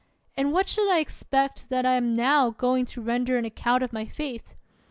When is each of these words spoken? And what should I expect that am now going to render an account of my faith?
And 0.35 0.51
what 0.51 0.67
should 0.67 0.89
I 0.91 0.97
expect 0.97 1.69
that 1.69 1.85
am 1.85 2.15
now 2.15 2.49
going 2.49 2.85
to 2.85 3.03
render 3.03 3.37
an 3.37 3.45
account 3.45 3.83
of 3.83 3.93
my 3.93 4.07
faith? 4.07 4.55